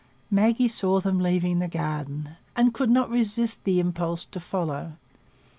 [0.31, 4.93] Maggie saw them leaving the garden, and could not resist the impulse to follow.